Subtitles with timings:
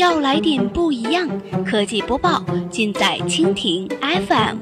[0.00, 1.28] 要来点不一样，
[1.62, 4.56] 科技播报尽在蜻蜓 FM。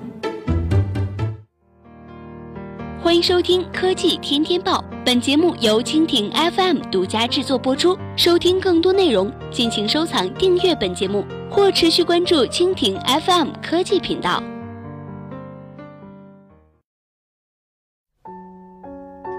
[3.01, 7.97] 欢迎收听科技天天报，本节目由蜻蜓 FM 独家制作播出。
[8.17, 14.43] 收听更多内容，敬请收藏订阅本节目或持续关注蜻蜓 FM 科技频道。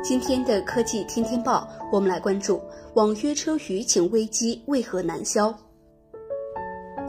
[0.01, 2.61] 今天的科技天天报，我们来关注
[2.93, 5.53] 网约车舆情危机为何难消。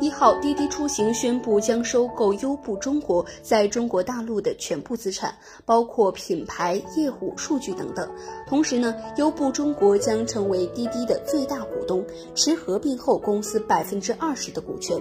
[0.00, 5.34] 一号，滴滴出行宣布将收购优步中国在中国大陆的全部资产，
[5.66, 8.10] 包括品牌、业务、数据等等。
[8.48, 12.02] 同时呢，优步中国将成为滴滴的最大股东，
[12.34, 14.98] 持合并后公司百分之二十的股权。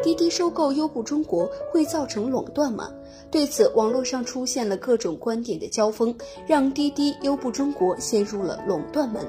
[0.00, 2.88] 滴滴收购优步中国会造成垄断吗？
[3.30, 6.14] 对此，网络上出现了各种观点的交锋，
[6.46, 9.26] 让滴滴优步中国陷入了垄断门。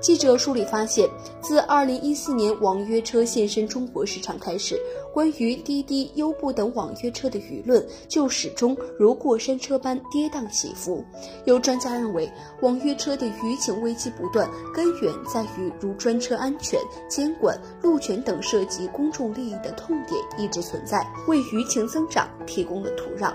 [0.00, 1.08] 记者梳理发现，
[1.42, 4.80] 自2014年网约车现身中国市场开始，
[5.12, 11.04] 关于滴滴、优步等网约车的舆论就始终如过山车般跌宕起伏。
[11.44, 12.30] 有专家认为，
[12.62, 23.34] 网约车的舆情危机不断，根源在于如专车安全、监管、路权等涉及公众利益的痛点一直存在，为舆情增长提供了土壤。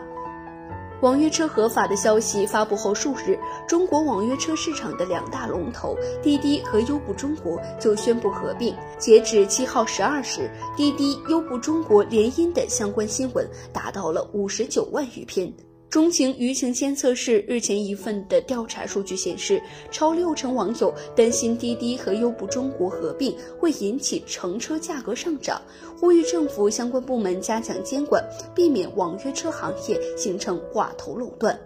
[1.02, 8.76] 网约车合法的消息发布后数日，中国网约车市场的两大龙头滴滴和优步中国就宣布合并。
[8.98, 15.54] 截止七号十二时，滴滴、优步中国联姻的相关新闻达到了五十九万余篇。
[15.96, 25.62] 中情舆情监测室日前一份的调查数据显示，超六成网友担心滴滴和优步中国合并会引起乘车价格上涨，
[25.98, 28.22] 呼吁政府相关部门加强监管，
[28.54, 31.58] 避免网约车行业形成寡头垄断。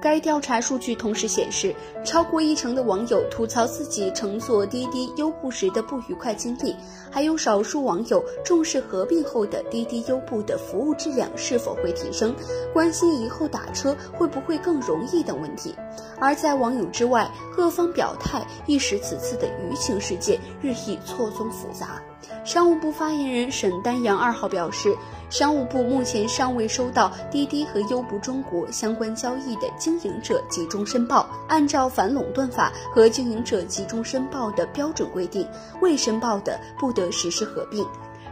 [0.00, 6.76] 该调查数据同时显示，超过一成的网友吐槽自己乘坐滴滴、优步时的不愉快经历，
[7.10, 12.34] 还有少数网友重视合并后的滴滴、优步的服务质量是否会提升，
[12.72, 15.74] 关心以后打车会不会更容易等问题。
[16.20, 22.02] 而在网友之外，各方表态亦使此次的舆情事件日益错综复杂。
[22.44, 24.96] 商务部发言人沈丹阳二号表示。
[25.28, 31.28] 商务部目前尚未收到滴滴和优步中国相关交易的经营者集中申报。
[31.48, 35.44] 按照反垄断法和经营者集中申报的标准规定，
[35.80, 37.84] 未申报的不得实施合并。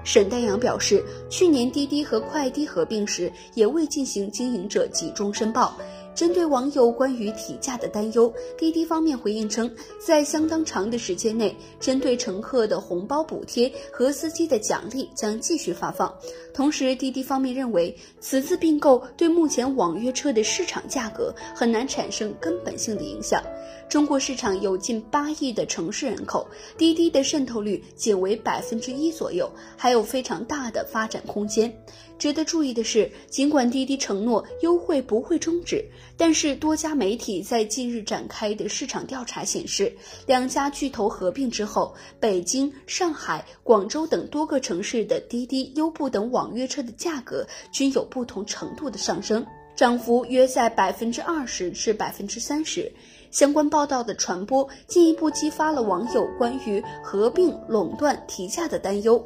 [0.05, 5.77] 沈丹阳表示，去年滴滴和快滴合并时也未进行经营者集中申报。
[6.14, 16.14] 针对网友关于提价的担忧，滴滴方面回应称，在相当长的时间内，针对乘客的红包补贴和司机的奖励将继续发放。
[16.53, 23.42] 同时，滴滴方面认为，此次并购对目前网约车的市场价格很难产生根本性的影响。
[23.89, 26.47] 中国市场有近八亿的城市人口，
[26.77, 31.72] 滴滴的渗透率仅为百分之一左右，还有非常大的发展空间。
[32.19, 35.84] 值得注意的是，尽管滴滴承诺优惠不会终止，
[36.17, 39.93] 但是多家媒体在近日展开的市场调查显示，
[40.27, 49.45] 两家巨头合并之后，北京、上海、广州等多个城市的滴滴、优步等网约车的价格均有不同程度的上升，
[49.77, 52.91] 涨幅约在百分之二十至百分之三十。
[53.34, 59.21] 相关报道的传播，进一步激发了网友关于合并、垄断、提价的担忧。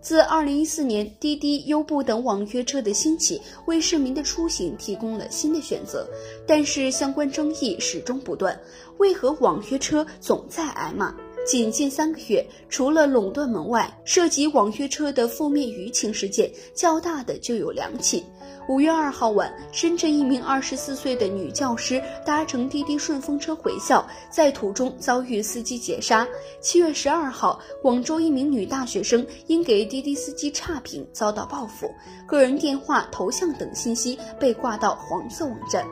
[0.00, 6.08] 自二零一四年，滴滴、优步等网约车的兴起，为市民的出行提供了新的选择，
[6.46, 8.56] 但是相关争议始终不断。
[8.98, 11.12] 为何网约车总在挨骂？
[11.48, 18.22] 仅近三个月，除了垄断门外，涉及网约车的负面舆情事件较大的就有两起。
[18.68, 26.28] 五月二号晚，深圳一名二十四岁的女教师搭乘滴滴顺风车回校，在途中遭遇司机劫杀。
[26.60, 31.90] 七月十二号，广州一名女大学生因给滴滴司机差评遭到报复，
[32.26, 35.82] 个人电话、头像等信息被挂到黄色网站。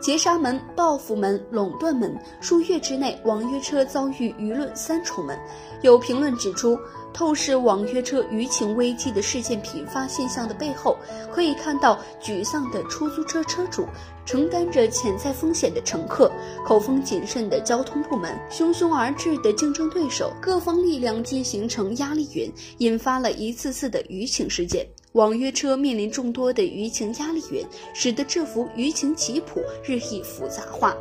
[0.00, 5.38] 劫杀门、报复门、垄断门，数月之内，网约车遭遇舆论三重门。
[5.82, 6.78] 有评论指出，
[7.12, 10.96] 透视网约车舆情危机的事件频发现象的背后，
[11.32, 13.86] 可以看到沮丧的出租车车主。
[14.24, 16.30] 承担着潜在风险的乘客，
[16.62, 24.86] 口风谨慎的交通部门，汹汹而至的竞争对手，各方力量均形成压力云，引发了一次次的舆情事件。
[25.12, 27.64] 网约车面临众多的舆情压力源，
[27.94, 30.96] 使得这幅舆情棋谱日益复杂化。